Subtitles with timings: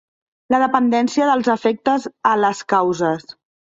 [0.53, 3.35] La dependència dels efectes a les causes.